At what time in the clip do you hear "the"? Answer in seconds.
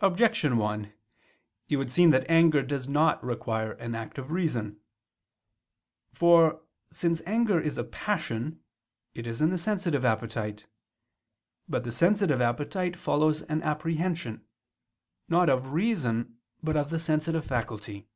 9.50-9.56, 11.84-11.92, 16.90-16.98